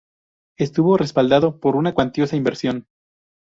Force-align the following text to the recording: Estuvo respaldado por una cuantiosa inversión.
Estuvo 0.57 0.97
respaldado 0.97 1.59
por 1.59 1.75
una 1.75 1.93
cuantiosa 1.93 2.35
inversión. 2.35 2.87